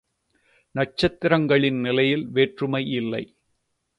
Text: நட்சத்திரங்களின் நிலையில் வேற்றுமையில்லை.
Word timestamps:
நட்சத்திரங்களின் 0.75 1.79
நிலையில் 1.79 2.25
வேற்றுமையில்லை. 2.31 3.23